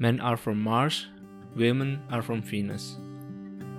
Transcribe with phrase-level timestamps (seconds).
[0.00, 1.12] Men Are From Mars,
[1.52, 2.96] Women Are From Venus.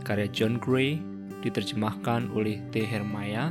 [0.06, 1.02] Karya John Gray,
[1.42, 2.86] diterjemahkan oleh T.
[2.86, 3.50] Hermaya,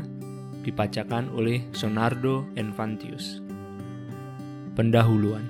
[0.62, 3.42] dibacakan oleh Sonardo Enfantius.
[4.78, 5.42] Pendahuluan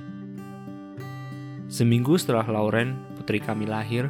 [1.69, 4.09] Seminggu setelah Lauren, putri kami lahir,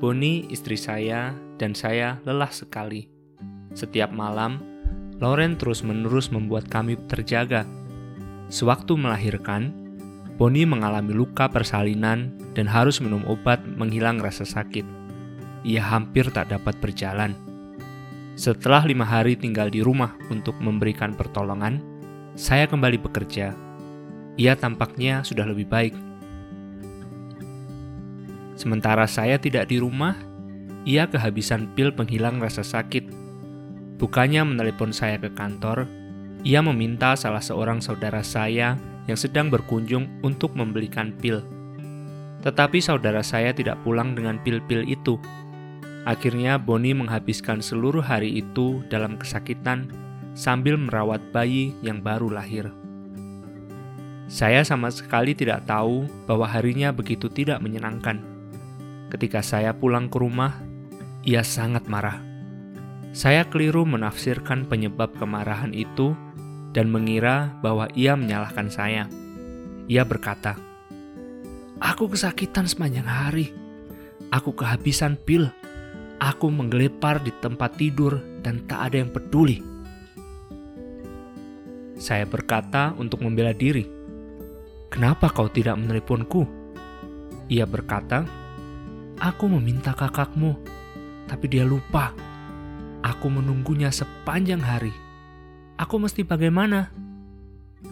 [0.00, 3.04] Bonnie, istri saya, dan saya lelah sekali.
[3.76, 4.64] Setiap malam,
[5.20, 7.68] Lauren terus-menerus membuat kami terjaga.
[8.48, 9.79] Sewaktu melahirkan,
[10.40, 14.88] Bonnie mengalami luka persalinan dan harus minum obat menghilang rasa sakit.
[15.68, 17.36] Ia hampir tak dapat berjalan.
[18.40, 21.84] Setelah lima hari tinggal di rumah untuk memberikan pertolongan,
[22.40, 23.52] saya kembali bekerja.
[24.40, 25.92] Ia tampaknya sudah lebih baik.
[28.56, 30.16] Sementara saya tidak di rumah,
[30.88, 33.12] ia kehabisan pil penghilang rasa sakit.
[34.00, 35.84] Bukannya menelepon saya ke kantor,
[36.48, 41.40] ia meminta salah seorang saudara saya yang sedang berkunjung untuk membelikan pil.
[42.40, 45.20] Tetapi saudara saya tidak pulang dengan pil-pil itu.
[46.08, 49.92] Akhirnya Bonnie menghabiskan seluruh hari itu dalam kesakitan
[50.32, 52.72] sambil merawat bayi yang baru lahir.
[54.30, 58.22] Saya sama sekali tidak tahu bahwa harinya begitu tidak menyenangkan.
[59.10, 60.54] Ketika saya pulang ke rumah,
[61.26, 62.22] ia sangat marah.
[63.10, 66.14] Saya keliru menafsirkan penyebab kemarahan itu
[66.70, 69.10] dan mengira bahwa ia menyalahkan saya.
[69.90, 70.54] Ia berkata,
[71.80, 73.50] Aku kesakitan sepanjang hari.
[74.30, 75.50] Aku kehabisan pil.
[76.20, 79.64] Aku menggelepar di tempat tidur dan tak ada yang peduli.
[81.96, 83.88] Saya berkata untuk membela diri.
[84.92, 86.44] Kenapa kau tidak meneleponku?
[87.48, 88.28] Ia berkata,
[89.20, 90.56] Aku meminta kakakmu,
[91.28, 92.12] tapi dia lupa.
[93.00, 94.92] Aku menunggunya sepanjang hari
[95.80, 96.92] Aku mesti bagaimana?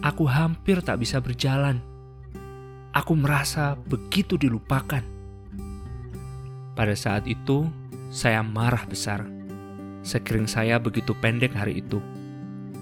[0.05, 1.81] Aku hampir tak bisa berjalan.
[2.93, 5.01] Aku merasa begitu dilupakan.
[6.77, 7.65] Pada saat itu,
[8.13, 9.25] saya marah besar.
[10.05, 11.97] Sekring saya begitu pendek hari itu.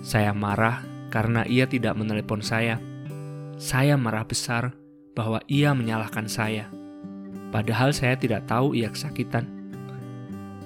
[0.04, 2.76] Saya marah karena ia tidak menelepon saya.
[3.56, 4.76] Saya marah besar
[5.16, 6.68] bahwa ia menyalahkan saya.
[7.56, 9.48] Padahal saya tidak tahu ia kesakitan.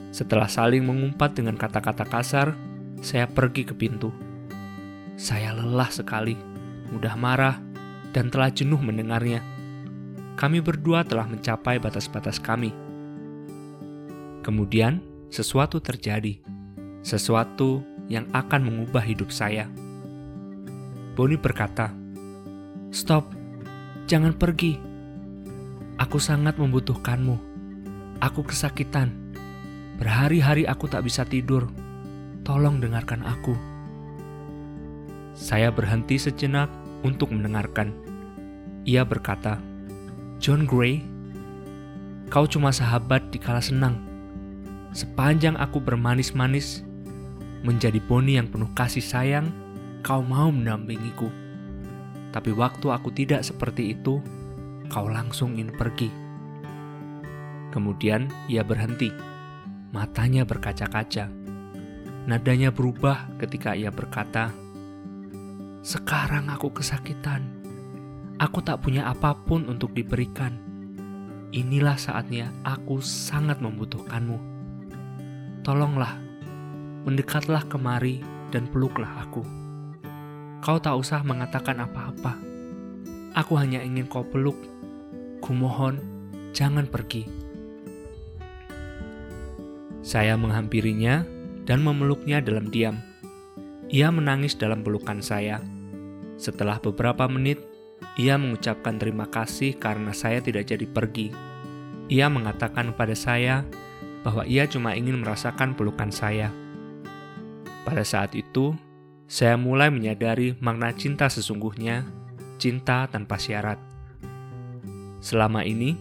[0.10, 2.58] Setelah saling mengumpat dengan kata-kata kasar,
[3.06, 4.31] saya pergi ke pintu.
[5.22, 6.34] Saya lelah sekali,
[6.90, 7.62] mudah marah,
[8.10, 9.46] dan telah jenuh mendengarnya.
[10.34, 12.74] Kami berdua telah mencapai batas-batas kami.
[14.42, 14.98] Kemudian,
[15.30, 16.42] sesuatu terjadi,
[17.06, 19.70] sesuatu yang akan mengubah hidup saya.
[21.14, 21.94] Bonnie berkata,
[22.90, 23.30] "Stop,
[24.10, 24.82] jangan pergi.
[26.02, 27.38] Aku sangat membutuhkanmu.
[28.26, 29.14] Aku kesakitan.
[30.02, 31.70] Berhari-hari aku tak bisa tidur.
[32.42, 33.71] Tolong dengarkan aku."
[35.32, 36.68] Saya berhenti sejenak
[37.02, 37.96] untuk mendengarkan.
[38.84, 39.62] Ia berkata,
[40.42, 41.06] "John Gray,
[42.28, 43.96] kau cuma sahabat di kala senang.
[44.92, 46.84] Sepanjang aku bermanis-manis,
[47.64, 49.48] menjadi poni yang penuh kasih sayang,
[50.04, 51.32] kau mau mendampingiku.
[52.32, 54.20] Tapi waktu aku tidak seperti itu,
[54.92, 56.10] kau langsung ingin pergi."
[57.72, 59.16] Kemudian ia berhenti,
[59.96, 61.32] matanya berkaca-kaca.
[62.28, 64.52] Nadanya berubah ketika ia berkata,
[65.82, 67.42] sekarang aku kesakitan.
[68.38, 70.54] Aku tak punya apa pun untuk diberikan.
[71.50, 74.38] Inilah saatnya aku sangat membutuhkanmu.
[75.66, 76.22] Tolonglah,
[77.06, 78.22] mendekatlah kemari
[78.54, 79.42] dan peluklah aku.
[80.62, 82.38] Kau tak usah mengatakan apa-apa.
[83.34, 84.58] Aku hanya ingin kau peluk.
[85.42, 85.98] Kumohon,
[86.54, 87.26] jangan pergi.
[90.06, 91.26] Saya menghampirinya
[91.66, 93.02] dan memeluknya dalam diam
[93.92, 95.60] ia menangis dalam pelukan saya.
[96.40, 97.60] Setelah beberapa menit,
[98.16, 101.28] ia mengucapkan terima kasih karena saya tidak jadi pergi.
[102.08, 103.68] Ia mengatakan kepada saya
[104.24, 106.56] bahwa ia cuma ingin merasakan pelukan saya.
[107.84, 108.74] Pada saat itu,
[109.28, 112.08] saya mulai menyadari makna cinta sesungguhnya,
[112.64, 113.78] cinta tanpa syarat.
[115.20, 116.00] Selama ini,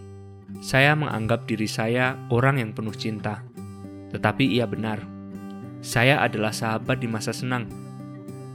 [0.62, 3.42] saya menganggap diri saya orang yang penuh cinta,
[4.14, 5.19] tetapi ia benar
[5.80, 7.64] saya adalah sahabat di masa senang.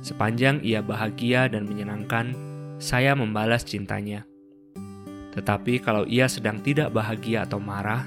[0.05, 2.37] Sepanjang ia bahagia dan menyenangkan,
[2.77, 4.29] saya membalas cintanya.
[5.33, 8.05] Tetapi kalau ia sedang tidak bahagia atau marah,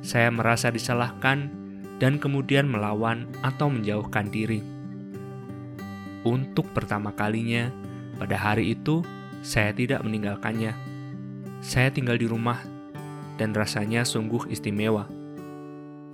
[0.00, 1.52] saya merasa disalahkan
[2.00, 4.64] dan kemudian melawan atau menjauhkan diri.
[6.24, 7.68] Untuk pertama kalinya,
[8.16, 9.04] pada hari itu
[9.44, 10.72] saya tidak meninggalkannya.
[11.60, 12.58] Saya tinggal di rumah
[13.36, 15.04] dan rasanya sungguh istimewa.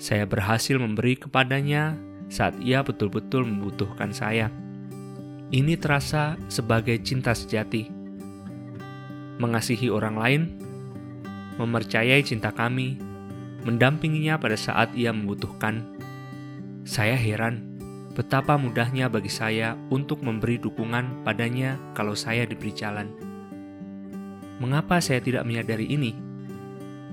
[0.03, 1.95] Saya berhasil memberi kepadanya
[2.31, 4.49] saat ia betul-betul membutuhkan saya.
[5.51, 7.91] Ini terasa sebagai cinta sejati.
[9.43, 10.43] Mengasihi orang lain
[11.61, 12.97] mempercayai cinta kami,
[13.69, 15.85] mendampinginya pada saat ia membutuhkan.
[16.89, 17.69] Saya heran
[18.17, 23.13] betapa mudahnya bagi saya untuk memberi dukungan padanya kalau saya diberi jalan.
[24.61, 26.13] Mengapa saya tidak menyadari ini?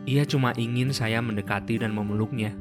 [0.08, 2.56] Ia cuma ingin saya mendekati dan memeluknya.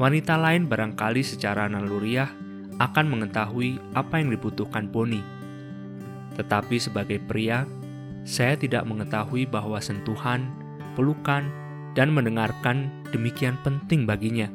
[0.00, 2.32] Wanita lain barangkali secara naluriah
[2.80, 5.24] akan mengetahui apa yang dibutuhkan Bonnie.
[6.40, 7.68] Tetapi sebagai pria,
[8.24, 10.48] saya tidak mengetahui bahwa sentuhan,
[10.96, 11.44] pelukan,
[11.92, 14.48] dan mendengarkan demikian penting baginya.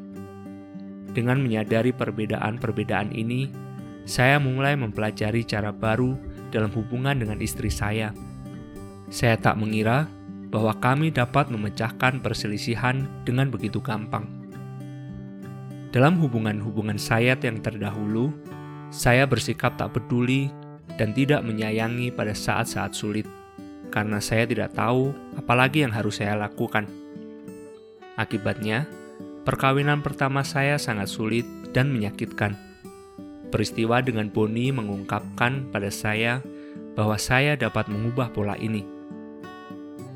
[1.13, 3.49] Dengan menyadari perbedaan-perbedaan ini,
[4.09, 6.17] saya mulai mempelajari cara baru
[6.49, 8.09] dalam hubungan dengan istri saya.
[9.13, 10.09] Saya tak mengira
[10.49, 14.36] bahwa kami dapat memecahkan perselisihan dengan begitu gampang.
[15.89, 18.35] Dalam hubungan-hubungan saya yang terdahulu,
[18.91, 20.51] saya bersikap tak peduli
[20.99, 23.27] dan tidak menyayangi pada saat-saat sulit,
[23.91, 26.87] karena saya tidak tahu apalagi yang harus saya lakukan.
[28.17, 28.89] Akibatnya,
[29.47, 32.51] Perkawinan pertama saya sangat sulit dan menyakitkan.
[33.47, 36.43] Peristiwa dengan Boni mengungkapkan pada saya
[36.99, 38.83] bahwa saya dapat mengubah pola ini.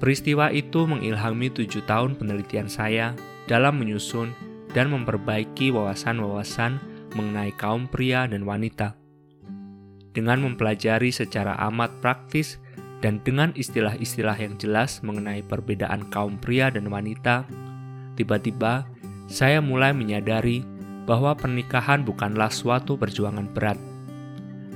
[0.03, 3.15] Peristiwa itu mengilhami tujuh tahun penelitian saya
[3.47, 4.35] dalam menyusun
[4.71, 6.79] dan memperbaiki wawasan-wawasan
[7.15, 8.95] mengenai kaum pria dan wanita.
[10.11, 12.59] Dengan mempelajari secara amat praktis
[12.99, 17.47] dan dengan istilah-istilah yang jelas mengenai perbedaan kaum pria dan wanita,
[18.19, 18.87] tiba-tiba
[19.31, 20.63] saya mulai menyadari
[21.07, 23.79] bahwa pernikahan bukanlah suatu perjuangan berat.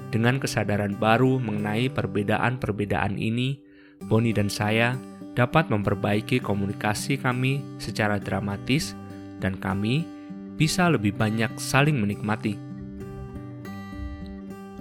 [0.09, 3.59] Dengan kesadaran baru mengenai perbedaan-perbedaan ini,
[4.07, 4.95] Boni dan saya
[5.35, 8.95] dapat memperbaiki komunikasi kami secara dramatis,
[9.43, 10.07] dan kami
[10.55, 12.55] bisa lebih banyak saling menikmati.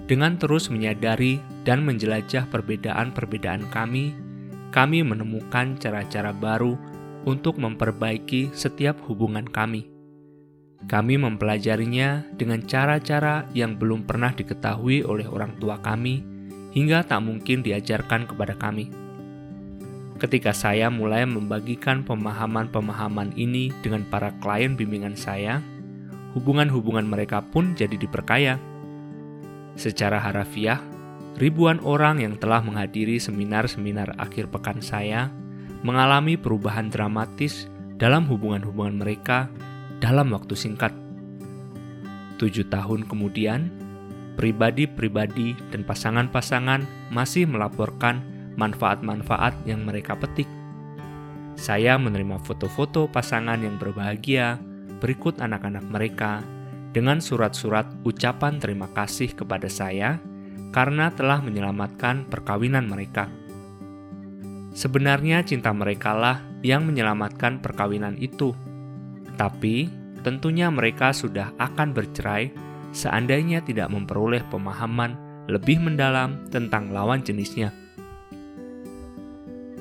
[0.05, 4.13] Dengan terus menyadari dan menjelajah perbedaan-perbedaan kami,
[4.69, 6.77] kami menemukan cara-cara baru
[7.25, 9.89] untuk memperbaiki setiap hubungan kami.
[10.85, 16.21] Kami mempelajarinya dengan cara-cara yang belum pernah diketahui oleh orang tua kami,
[16.77, 19.04] hingga tak mungkin diajarkan kepada kami.
[20.15, 25.59] Ketika saya mulai membagikan pemahaman-pemahaman ini dengan para klien bimbingan saya,
[26.31, 28.55] hubungan-hubungan mereka pun jadi diperkaya.
[29.75, 30.79] Secara harafiah,
[31.35, 35.27] ribuan orang yang telah menghadiri seminar-seminar akhir pekan saya
[35.83, 37.67] mengalami perubahan dramatis
[37.99, 39.51] dalam hubungan-hubungan mereka
[39.99, 40.95] dalam waktu singkat.
[42.39, 43.67] Tujuh tahun kemudian,
[44.39, 50.47] pribadi-pribadi dan pasangan-pasangan masih melaporkan manfaat-manfaat yang mereka petik.
[51.55, 54.59] Saya menerima foto-foto pasangan yang berbahagia
[54.99, 56.43] berikut anak-anak mereka
[56.95, 60.19] dengan surat-surat ucapan terima kasih kepada saya
[60.75, 63.31] karena telah menyelamatkan perkawinan mereka.
[64.75, 68.51] Sebenarnya cinta mereka lah yang menyelamatkan perkawinan itu.
[69.39, 69.87] Tapi,
[70.19, 72.51] tentunya mereka sudah akan bercerai
[72.91, 75.15] seandainya tidak memperoleh pemahaman
[75.47, 77.71] lebih mendalam tentang lawan jenisnya.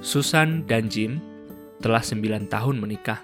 [0.04, 1.16] Susan dan Jim
[1.80, 3.18] telah sembilan tahun menikah.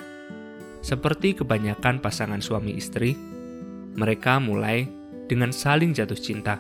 [0.81, 3.13] Seperti kebanyakan pasangan suami istri,
[4.01, 4.89] mereka mulai
[5.29, 6.57] dengan saling jatuh cinta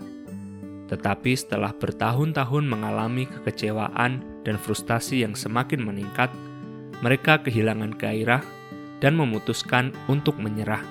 [0.90, 6.34] tetapi setelah bertahun-tahun mengalami kekecewaan dan frustasi yang semakin meningkat,
[6.99, 8.43] mereka kehilangan gairah
[8.98, 10.82] dan memutuskan untuk menyerah.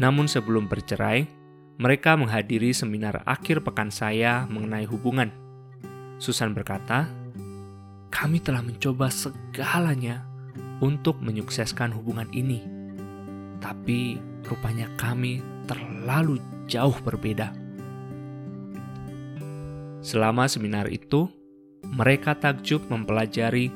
[0.00, 1.28] Namun sebelum bercerai,
[1.76, 5.28] mereka menghadiri seminar akhir pekan saya mengenai hubungan.
[6.16, 7.12] Susan berkata,
[8.12, 10.22] "Kami telah mencoba segalanya
[10.84, 12.60] untuk menyukseskan hubungan ini,
[13.58, 16.36] tapi rupanya kami terlalu
[16.68, 17.56] jauh berbeda."
[20.02, 21.30] Selama seminar itu,
[21.88, 23.70] mereka takjub mempelajari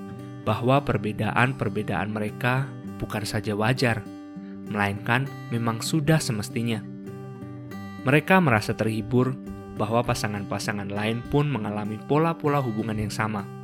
[0.46, 2.66] bahwa perbedaan-perbedaan mereka
[2.98, 4.02] bukan saja wajar,
[4.70, 6.82] melainkan memang sudah semestinya.
[8.06, 9.34] Mereka merasa terhibur
[9.74, 13.55] bahwa pasangan-pasangan lain pun mengalami pola-pola hubungan yang sama.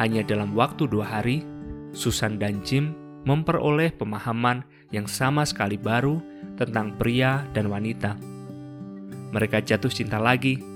[0.00, 1.44] Hanya dalam waktu dua hari,
[1.92, 2.96] Susan dan Jim
[3.28, 6.24] memperoleh pemahaman yang sama sekali baru
[6.56, 8.16] tentang pria dan wanita.
[9.30, 10.70] Mereka jatuh cinta lagi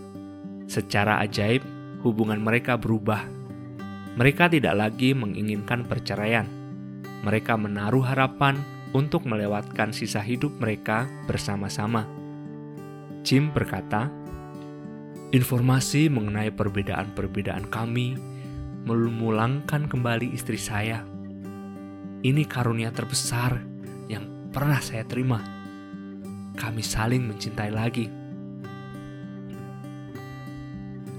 [0.64, 1.60] Secara ajaib,
[2.00, 3.20] hubungan mereka berubah.
[4.16, 6.48] Mereka tidak lagi menginginkan perceraian.
[7.20, 8.56] Mereka menaruh harapan
[8.96, 12.08] untuk melewatkan sisa hidup mereka bersama-sama.
[13.24, 14.08] Jim berkata,
[15.36, 18.16] "Informasi mengenai perbedaan-perbedaan kami
[18.84, 21.00] memulangkan kembali istri saya.
[22.24, 23.60] Ini karunia terbesar
[24.08, 25.40] yang pernah saya terima.
[26.56, 28.06] Kami saling mencintai lagi."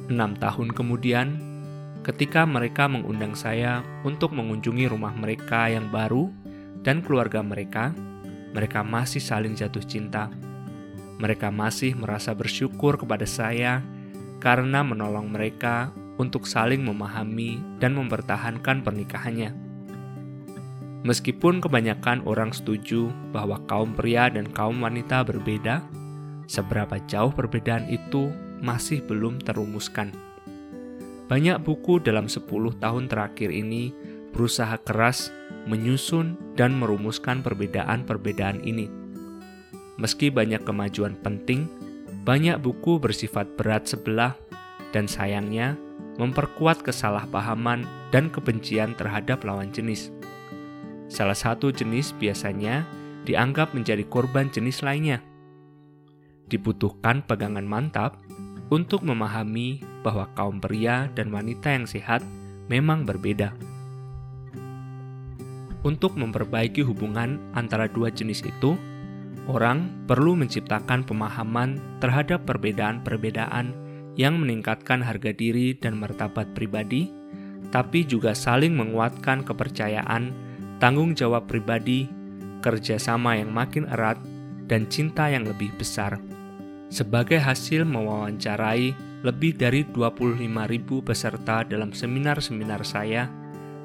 [0.06, 1.42] Enam tahun kemudian,
[2.06, 6.30] ketika mereka mengundang saya untuk mengunjungi rumah mereka yang baru
[6.86, 7.90] dan keluarga mereka,
[8.54, 10.30] mereka masih saling jatuh cinta.
[11.18, 13.82] Mereka masih merasa bersyukur kepada saya
[14.38, 19.52] karena menolong mereka untuk saling memahami dan mempertahankan pernikahannya.
[21.06, 25.86] Meskipun kebanyakan orang setuju bahwa kaum pria dan kaum wanita berbeda,
[26.50, 28.34] seberapa jauh perbedaan itu
[28.66, 30.10] masih belum terumuskan.
[31.30, 32.50] Banyak buku dalam 10
[32.82, 33.94] tahun terakhir ini
[34.34, 35.30] berusaha keras
[35.70, 38.90] menyusun dan merumuskan perbedaan-perbedaan ini.
[40.02, 41.70] Meski banyak kemajuan penting,
[42.26, 44.34] banyak buku bersifat berat sebelah
[44.90, 45.78] dan sayangnya
[46.16, 50.12] memperkuat kesalahpahaman dan kebencian terhadap lawan jenis.
[51.12, 52.88] Salah satu jenis biasanya
[53.28, 55.20] dianggap menjadi korban jenis lainnya.
[56.48, 58.22] Dibutuhkan pegangan mantap
[58.70, 62.22] untuk memahami bahwa kaum pria dan wanita yang sehat
[62.70, 63.54] memang berbeda.
[65.86, 68.74] Untuk memperbaiki hubungan antara dua jenis itu,
[69.46, 73.85] orang perlu menciptakan pemahaman terhadap perbedaan-perbedaan
[74.16, 77.12] yang meningkatkan harga diri dan martabat pribadi,
[77.72, 80.32] tapi juga saling menguatkan kepercayaan,
[80.80, 82.08] tanggung jawab pribadi,
[82.64, 84.20] kerjasama yang makin erat,
[84.66, 86.18] dan cinta yang lebih besar.
[86.90, 88.96] Sebagai hasil mewawancarai
[89.26, 90.46] lebih dari 25.000
[91.02, 93.28] peserta dalam seminar-seminar saya,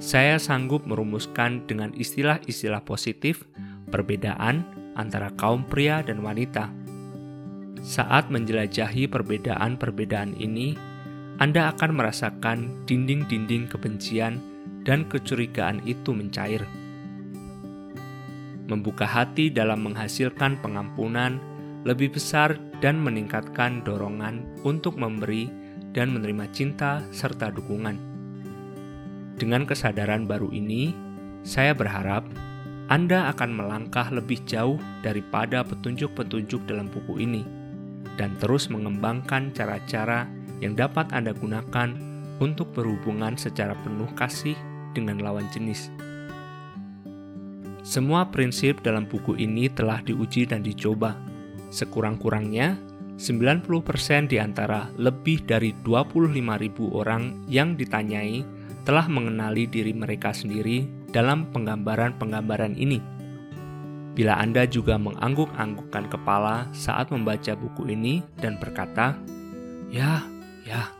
[0.00, 3.44] saya sanggup merumuskan dengan istilah-istilah positif
[3.92, 4.64] perbedaan
[4.96, 6.72] antara kaum pria dan wanita.
[7.80, 10.76] Saat menjelajahi perbedaan-perbedaan ini,
[11.40, 14.36] Anda akan merasakan dinding-dinding kebencian
[14.84, 16.68] dan kecurigaan itu mencair.
[18.68, 21.40] Membuka hati dalam menghasilkan pengampunan
[21.88, 25.48] lebih besar dan meningkatkan dorongan untuk memberi
[25.96, 27.96] dan menerima cinta serta dukungan.
[29.40, 30.92] Dengan kesadaran baru ini,
[31.48, 32.28] saya berharap
[32.92, 37.59] Anda akan melangkah lebih jauh daripada petunjuk-petunjuk dalam buku ini
[38.20, 40.28] dan terus mengembangkan cara-cara
[40.60, 41.96] yang dapat Anda gunakan
[42.36, 44.56] untuk berhubungan secara penuh kasih
[44.92, 45.88] dengan lawan jenis.
[47.80, 51.16] Semua prinsip dalam buku ini telah diuji dan dicoba
[51.70, 52.74] Sekurang-kurangnya,
[53.14, 58.42] 90% di antara lebih dari 25.000 orang yang ditanyai
[58.82, 62.98] telah mengenali diri mereka sendiri dalam penggambaran-penggambaran ini.
[64.14, 69.14] Bila Anda juga mengangguk-anggukkan kepala saat membaca buku ini dan berkata,
[69.88, 70.26] "Ya,
[70.66, 70.90] ya,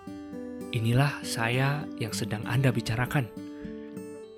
[0.70, 3.26] inilah saya yang sedang Anda bicarakan."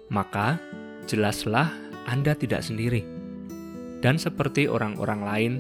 [0.09, 0.57] Maka,
[1.05, 1.69] jelaslah
[2.09, 3.05] Anda tidak sendiri.
[4.02, 5.52] Dan seperti orang-orang lain,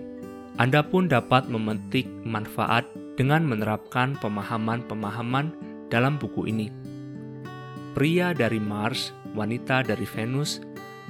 [0.60, 2.84] anda pun dapat memetik manfaat
[3.16, 5.48] dengan menerapkan pemahaman-pemahaman
[5.88, 6.68] dalam buku ini.
[7.96, 10.60] Pria dari Mars, wanita dari Venus,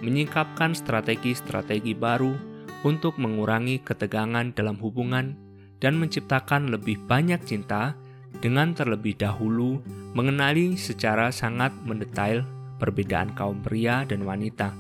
[0.02, 2.34] menyingkapkan strategi-strategi baru
[2.82, 5.38] untuk mengurangi ketegangan dalam hubungan
[5.78, 7.94] dan menciptakan lebih banyak cinta
[8.42, 9.78] dengan terlebih dahulu
[10.12, 12.42] mengenali secara sangat mendetail
[12.82, 14.74] perbedaan kaum pria dan wanita.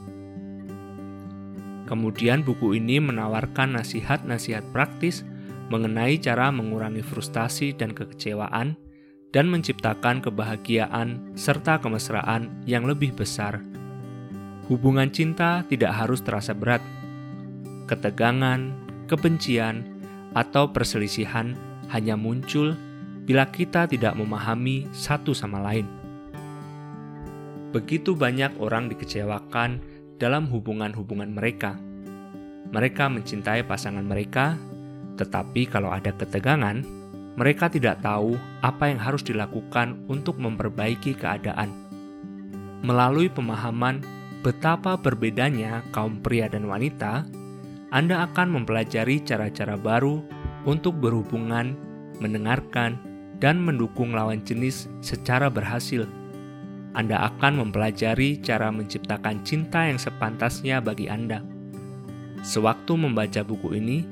[1.86, 5.22] Kemudian buku ini menawarkan nasihat-nasihat praktis
[5.68, 8.74] mengenai cara mengurangi frustasi dan kekecewaan
[9.32, 13.60] dan menciptakan kebahagiaan serta kemesraan yang lebih besar.
[14.70, 16.82] Hubungan cinta tidak harus terasa berat.
[17.90, 18.70] Ketegangan,
[19.10, 19.82] kebencian,
[20.32, 21.58] atau perselisihan
[21.92, 22.78] hanya muncul
[23.26, 25.86] bila kita tidak memahami satu sama lain.
[27.72, 29.80] Begitu banyak orang dikecewakan
[30.20, 31.76] dalam hubungan-hubungan mereka.
[32.72, 34.56] Mereka mencintai pasangan mereka,
[35.16, 36.84] tetapi kalau ada ketegangan,
[37.32, 41.72] mereka tidak tahu apa yang harus dilakukan untuk memperbaiki keadaan.
[42.84, 44.04] Melalui pemahaman
[44.42, 47.24] betapa berbedanya kaum pria dan wanita,
[47.94, 50.20] Anda akan mempelajari cara-cara baru
[50.66, 51.78] untuk berhubungan,
[52.18, 52.98] mendengarkan,
[53.38, 56.06] dan mendukung lawan jenis secara berhasil
[56.92, 61.40] anda akan mempelajari cara menciptakan cinta yang sepantasnya bagi Anda.
[62.44, 64.04] Sewaktu membaca buku ini,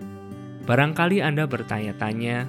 [0.64, 2.48] barangkali Anda bertanya-tanya,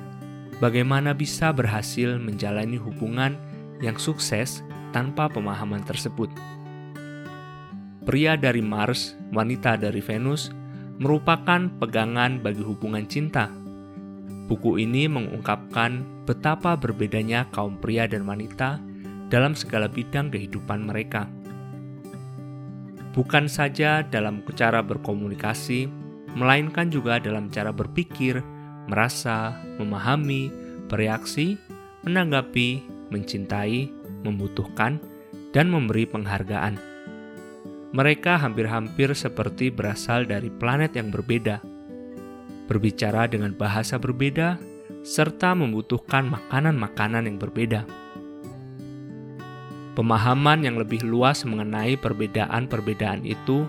[0.64, 3.36] bagaimana bisa berhasil menjalani hubungan
[3.84, 4.64] yang sukses
[4.96, 6.32] tanpa pemahaman tersebut.
[8.02, 10.50] Pria dari Mars, wanita dari Venus,
[10.98, 13.46] merupakan pegangan bagi hubungan cinta.
[14.50, 18.82] Buku ini mengungkapkan betapa berbedanya kaum pria dan wanita
[19.30, 21.30] dalam segala bidang kehidupan mereka.
[23.14, 25.86] Bukan saja dalam cara berkomunikasi,
[26.34, 28.42] melainkan juga dalam cara berpikir,
[28.90, 30.50] merasa, memahami,
[30.90, 31.54] bereaksi,
[32.02, 32.82] menanggapi,
[33.14, 33.94] mencintai,
[34.26, 34.98] membutuhkan,
[35.54, 36.91] dan memberi penghargaan.
[37.92, 41.60] Mereka hampir-hampir seperti berasal dari planet yang berbeda,
[42.72, 44.56] berbicara dengan bahasa berbeda,
[45.04, 47.84] serta membutuhkan makanan-makanan yang berbeda.
[49.92, 53.68] Pemahaman yang lebih luas mengenai perbedaan-perbedaan itu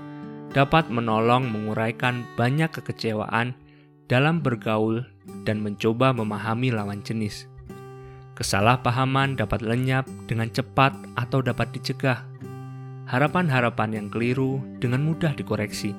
[0.55, 3.59] dapat menolong menguraikan banyak kekecewaan
[4.07, 5.03] dalam bergaul
[5.43, 7.51] dan mencoba memahami lawan jenis.
[8.39, 12.23] Kesalahpahaman dapat lenyap dengan cepat atau dapat dicegah.
[13.13, 15.93] Harapan-harapan yang keliru dengan mudah dikoreksi.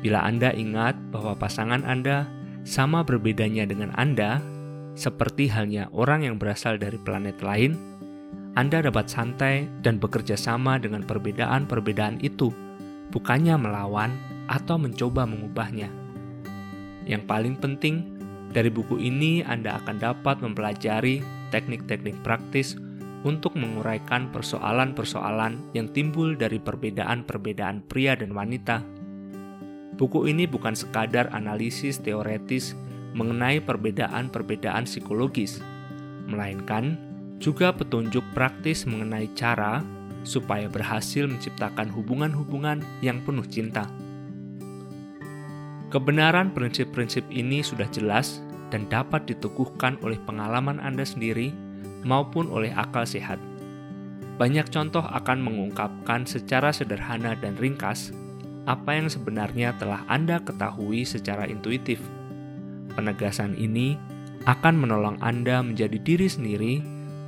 [0.00, 2.24] Bila Anda ingat bahwa pasangan Anda
[2.64, 4.40] sama berbedanya dengan Anda,
[4.96, 7.76] seperti halnya orang yang berasal dari planet lain,
[8.54, 12.54] anda dapat santai dan bekerja sama dengan perbedaan-perbedaan itu,
[13.10, 14.14] bukannya melawan
[14.46, 15.90] atau mencoba mengubahnya.
[17.02, 18.14] Yang paling penting,
[18.54, 21.18] dari buku ini Anda akan dapat mempelajari
[21.50, 22.78] teknik-teknik praktis
[23.24, 28.84] untuk menguraikan persoalan-persoalan yang timbul dari perbedaan-perbedaan pria dan wanita.
[29.96, 32.76] Buku ini bukan sekadar analisis teoretis
[33.16, 35.64] mengenai perbedaan-perbedaan psikologis,
[36.28, 37.00] melainkan
[37.40, 39.80] juga petunjuk praktis mengenai cara
[40.24, 43.86] supaya berhasil menciptakan hubungan-hubungan yang penuh cinta.
[45.94, 48.42] Kebenaran prinsip-prinsip ini sudah jelas
[48.74, 51.54] dan dapat diteguhkan oleh pengalaman Anda sendiri
[52.04, 53.40] maupun oleh akal sehat.
[54.34, 58.10] Banyak contoh akan mengungkapkan secara sederhana dan ringkas
[58.64, 62.00] apa yang sebenarnya telah Anda ketahui secara intuitif.
[62.96, 63.96] Penegasan ini
[64.44, 66.74] akan menolong Anda menjadi diri sendiri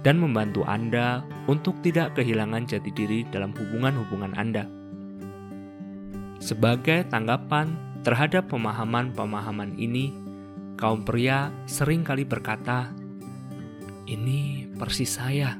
[0.02, 4.64] dan membantu Anda untuk tidak kehilangan jati diri dalam hubungan-hubungan Anda.
[6.42, 7.74] Sebagai tanggapan
[8.06, 10.14] terhadap pemahaman-pemahaman ini,
[10.78, 12.92] kaum pria sering kali berkata,
[14.06, 15.56] "Ini persis saya."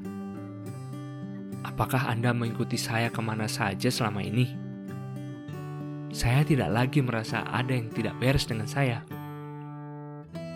[1.67, 4.49] Apakah Anda mengikuti saya ke mana saja selama ini?
[6.15, 9.05] Saya tidak lagi merasa ada yang tidak beres dengan saya.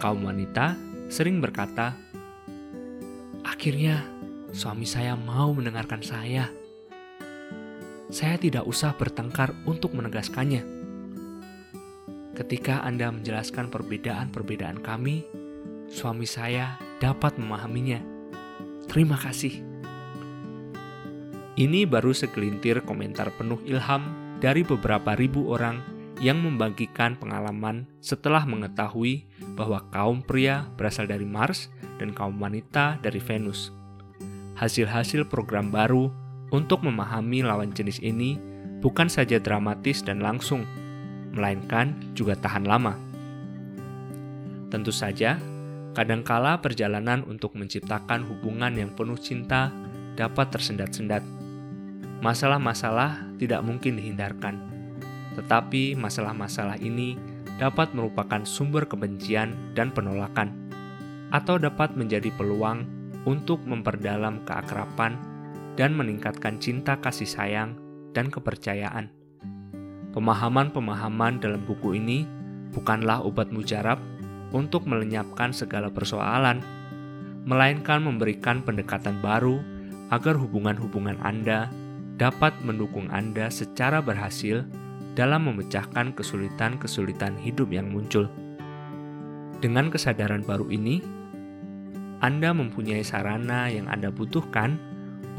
[0.01, 0.79] Kaum wanita
[1.13, 1.93] sering berkata,
[3.45, 4.01] Akhirnya,
[4.57, 6.49] suami saya mau mendengarkan saya.
[8.09, 10.65] Saya tidak usah bertengkar untuk menegaskannya.
[12.33, 15.29] Ketika Anda menjelaskan perbedaan-perbedaan kami,
[15.93, 18.20] suami saya dapat memahaminya.
[18.91, 19.63] Terima kasih.
[21.55, 24.03] Ini baru segelintir komentar penuh ilham
[24.43, 25.79] dari beberapa ribu orang
[26.19, 31.71] yang membagikan pengalaman setelah mengetahui bahwa kaum pria berasal dari Mars
[32.03, 33.71] dan kaum wanita dari Venus.
[34.59, 36.11] Hasil-hasil program baru
[36.51, 38.43] untuk memahami lawan jenis ini
[38.83, 40.67] bukan saja dramatis dan langsung,
[41.31, 42.99] melainkan juga tahan lama.
[44.67, 45.39] Tentu saja,
[45.93, 49.75] kadangkala perjalanan untuk menciptakan hubungan yang penuh cinta
[50.15, 51.23] dapat tersendat-sendat.
[52.21, 54.61] Masalah-masalah tidak mungkin dihindarkan,
[55.41, 57.17] tetapi masalah-masalah ini
[57.57, 60.53] dapat merupakan sumber kebencian dan penolakan
[61.33, 62.85] atau dapat menjadi peluang
[63.29, 65.17] untuk memperdalam keakraban
[65.77, 67.77] dan meningkatkan cinta kasih sayang
[68.13, 69.13] dan kepercayaan.
[70.11, 72.27] Pemahaman-pemahaman dalam buku ini
[72.75, 74.03] bukanlah obat mujarab
[74.51, 76.63] untuk melenyapkan segala persoalan,
[77.47, 79.63] melainkan memberikan pendekatan baru
[80.11, 81.71] agar hubungan-hubungan Anda
[82.19, 84.67] dapat mendukung Anda secara berhasil
[85.15, 88.27] dalam memecahkan kesulitan-kesulitan hidup yang muncul.
[89.61, 91.21] Dengan kesadaran baru ini,
[92.21, 94.77] anda mempunyai sarana yang Anda butuhkan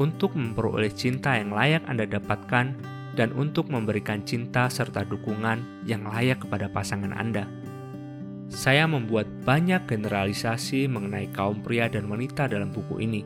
[0.02, 2.66] untuk memperoleh cinta yang layak Anda dapatkan
[3.14, 7.46] dan untuk memberikan cinta serta dukungan yang layak kepada pasangan Anda.
[8.52, 13.24] Saya membuat banyak generalisasi mengenai kaum pria dan wanita dalam buku ini.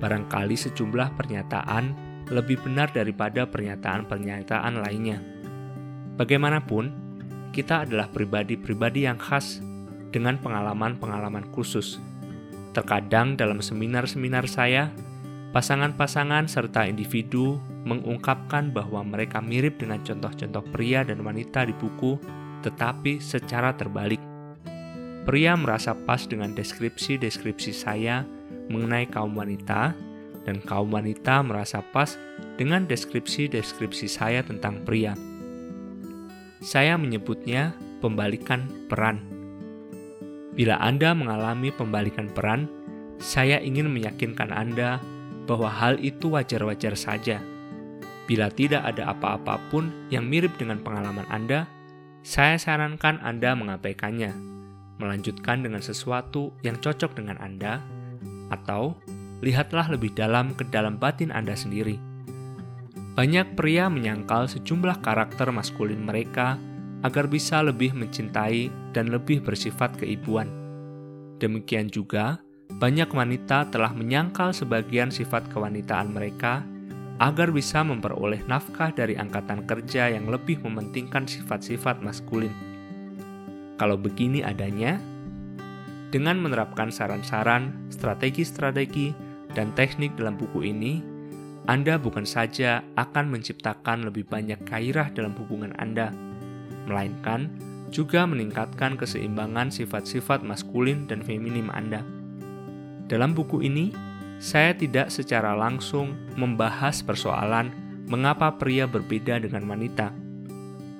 [0.00, 1.84] Barangkali sejumlah pernyataan
[2.32, 5.20] lebih benar daripada pernyataan-pernyataan lainnya.
[6.16, 6.84] Bagaimanapun,
[7.52, 9.60] kita adalah pribadi-pribadi yang khas
[10.08, 12.00] dengan pengalaman-pengalaman khusus
[12.72, 14.88] Terkadang dalam seminar-seminar saya,
[15.52, 22.16] pasangan-pasangan serta individu mengungkapkan bahwa mereka mirip dengan contoh-contoh pria dan wanita di buku,
[22.62, 24.22] tetapi secara terbalik.
[25.22, 28.26] Pria merasa pas dengan deskripsi-deskripsi saya
[28.70, 29.94] mengenai kaum wanita,
[30.42, 32.18] dan kaum wanita merasa pas
[32.58, 35.14] dengan deskripsi-deskripsi saya tentang pria.
[36.62, 39.22] Saya menyebutnya pembalikan peran.
[40.52, 42.66] Bila Anda mengalami pembalikan peran,
[43.22, 44.98] saya ingin meyakinkan Anda
[45.46, 47.38] bahwa hal itu wajar-wajar saja.
[48.26, 51.66] Bila tidak ada apa-apa pun yang mirip dengan pengalaman Anda,
[52.22, 54.30] saya sarankan Anda mengabaikannya,
[55.02, 57.82] melanjutkan dengan sesuatu yang cocok dengan Anda,
[58.54, 58.94] atau
[59.42, 61.98] lihatlah lebih dalam ke dalam batin Anda sendiri.
[63.12, 66.56] Banyak pria menyangkal sejumlah karakter maskulin mereka
[67.02, 70.48] agar bisa lebih mencintai dan lebih bersifat keibuan.
[71.42, 72.38] Demikian juga,
[72.72, 76.64] banyak wanita telah menyangkal sebagian sifat kewanitaan mereka
[77.22, 82.50] agar bisa memperoleh nafkah dari angkatan kerja yang lebih mementingkan sifat-sifat maskulin.
[83.78, 84.98] Kalau begini adanya,
[86.10, 89.14] dengan menerapkan saran-saran, strategi-strategi,
[89.54, 90.98] dan teknik dalam buku ini,
[91.70, 96.10] Anda bukan saja akan menciptakan lebih banyak gairah dalam hubungan Anda,
[96.90, 97.54] melainkan
[97.94, 102.02] juga meningkatkan keseimbangan sifat-sifat maskulin dan feminim Anda.
[103.06, 104.11] Dalam buku ini,
[104.42, 107.70] saya tidak secara langsung membahas persoalan
[108.10, 110.10] mengapa pria berbeda dengan wanita.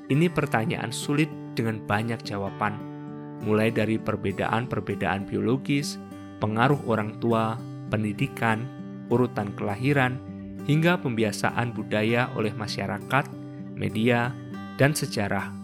[0.07, 1.27] Ini pertanyaan sulit
[1.59, 2.79] dengan banyak jawaban,
[3.43, 5.99] mulai dari perbedaan-perbedaan biologis,
[6.39, 7.59] pengaruh orang tua,
[7.91, 8.63] pendidikan,
[9.11, 10.23] urutan kelahiran,
[10.63, 13.27] hingga pembiasaan budaya oleh masyarakat,
[13.75, 14.31] media,
[14.79, 15.63] dan sejarah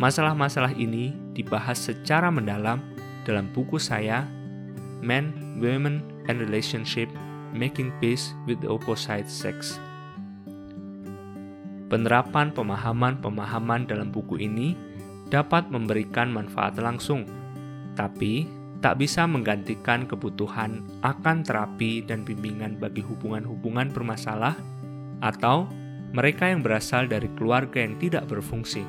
[0.00, 2.80] Masalah-masalah ini dibahas secara mendalam
[3.28, 4.24] dalam buku saya
[5.04, 7.08] Men, Women, and Relationship
[7.54, 9.80] Making Peace with the Opposite Sex.
[11.90, 14.78] Penerapan pemahaman-pemahaman dalam buku ini
[15.30, 17.26] dapat memberikan manfaat langsung,
[17.98, 18.46] tapi
[18.80, 24.56] tak bisa menggantikan kebutuhan akan terapi dan bimbingan bagi hubungan-hubungan bermasalah
[25.20, 25.68] atau
[26.10, 28.82] mereka yang berasal dari keluarga yang tidak berfungsi.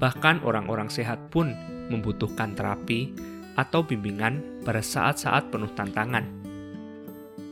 [0.00, 1.52] Bahkan orang-orang sehat pun
[1.92, 3.12] membutuhkan terapi
[3.60, 6.24] atau bimbingan pada saat-saat penuh tantangan.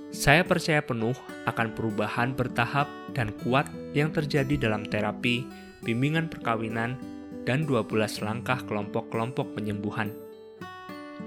[0.09, 1.13] Saya percaya penuh
[1.45, 5.45] akan perubahan bertahap dan kuat yang terjadi dalam terapi,
[5.85, 6.97] bimbingan perkawinan,
[7.45, 10.09] dan 12 langkah kelompok-kelompok penyembuhan.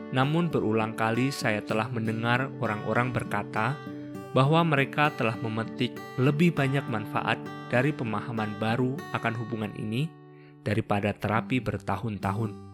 [0.10, 3.78] Namun berulang kali saya telah mendengar orang-orang berkata
[4.34, 7.38] bahwa mereka telah memetik lebih banyak manfaat
[7.70, 10.10] dari pemahaman baru akan hubungan ini
[10.65, 12.70] daripada terapi bertahun-tahun.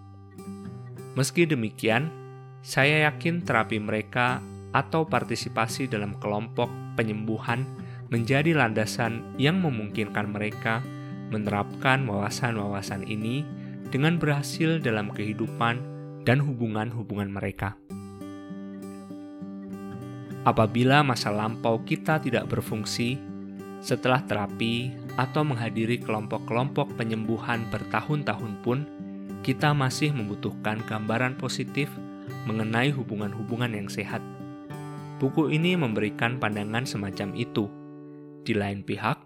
[1.18, 2.14] Meski demikian,
[2.62, 4.38] saya yakin terapi mereka
[4.70, 7.66] atau partisipasi dalam kelompok penyembuhan
[8.14, 10.86] menjadi landasan yang memungkinkan mereka
[11.34, 13.42] menerapkan wawasan-wawasan ini
[13.90, 15.82] dengan berhasil dalam kehidupan
[16.22, 17.74] dan hubungan-hubungan mereka.
[20.46, 23.18] Apabila masa lampau kita tidak berfungsi,
[23.82, 28.86] setelah terapi atau menghadiri kelompok-kelompok penyembuhan bertahun-tahun pun,
[29.42, 31.90] kita masih membutuhkan gambaran positif
[32.48, 34.24] mengenai hubungan-hubungan yang sehat.
[35.18, 37.66] Buku ini memberikan pandangan semacam itu.
[38.46, 39.18] Di lain pihak,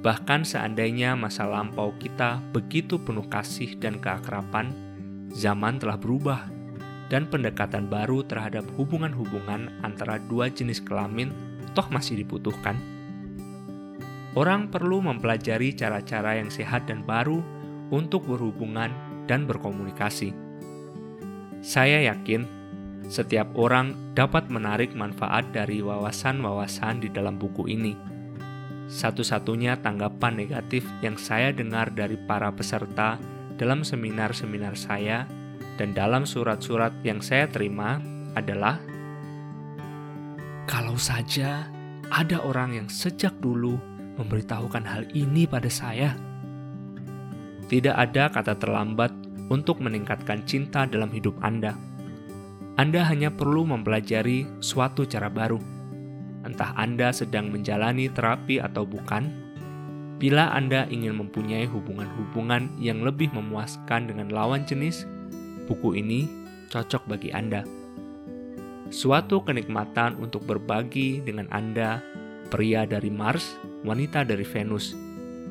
[0.00, 4.72] bahkan seandainya masa lampau kita begitu penuh kasih dan keakraban,
[5.36, 6.48] zaman telah berubah
[7.12, 11.32] dan pendekatan baru terhadap hubungan-hubungan antara dua jenis kelamin
[11.72, 12.76] toh masih dibutuhkan.
[14.36, 17.40] Orang perlu mempelajari cara-cara yang sehat dan baru
[17.88, 18.92] untuk berhubungan
[19.28, 20.32] dan berkomunikasi.
[21.60, 22.48] Saya yakin
[23.08, 27.92] setiap orang dapat menarik manfaat dari wawasan-wawasan di dalam buku ini.
[28.88, 33.20] Satu-satunya tanggapan negatif yang saya dengar dari para peserta
[33.60, 35.28] dalam seminar-seminar saya
[35.76, 38.00] dan dalam surat-surat yang saya terima
[38.32, 38.80] adalah
[40.68, 41.68] kalau saja
[42.08, 43.76] ada orang yang sejak dulu
[44.20, 46.27] memberitahukan hal ini pada saya.
[47.68, 49.12] Tidak ada kata terlambat
[49.52, 51.76] untuk meningkatkan cinta dalam hidup Anda.
[52.80, 55.60] Anda hanya perlu mempelajari suatu cara baru.
[56.48, 59.28] Entah Anda sedang menjalani terapi atau bukan,
[60.16, 65.04] bila Anda ingin mempunyai hubungan-hubungan yang lebih memuaskan dengan lawan jenis,
[65.68, 66.26] buku ini
[66.70, 67.66] cocok bagi Anda.
[68.88, 72.00] Suatu kenikmatan untuk berbagi dengan Anda
[72.48, 75.07] pria dari Mars, wanita dari Venus.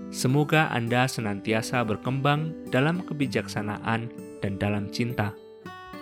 [0.08, 4.08] Semoga Anda senantiasa berkembang dalam kebijaksanaan
[4.40, 5.36] dan dalam cinta.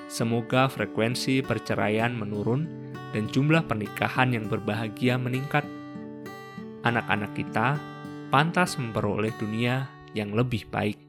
[0.06, 2.70] Semoga frekuensi perceraian menurun
[3.18, 5.66] dan jumlah pernikahan yang berbahagia meningkat.
[6.86, 7.82] Anak-anak kita
[8.30, 11.05] pantas memperoleh dunia yang lebih baik.